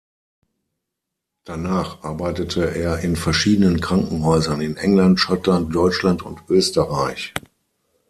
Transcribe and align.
Danach 1.45 2.01
arbeitete 2.03 2.73
er 2.73 3.01
in 3.01 3.15
verschiedenen 3.15 3.81
Krankenhäusern 3.81 4.59
in 4.59 4.75
England, 4.75 5.19
Schottland, 5.19 5.75
Deutschland 5.75 6.23
und 6.23 6.39
Österreich. 6.49 7.35